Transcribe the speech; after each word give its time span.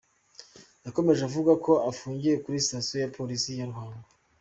Yakomeje 0.85 1.21
avuga 1.29 1.51
ko 1.65 1.71
afungiye 1.91 2.35
kuri 2.43 2.63
Sitasiyo 2.65 2.97
ya 3.01 3.11
Polisi 3.17 3.49
ya 3.59 3.67
Ruhango. 3.69 4.05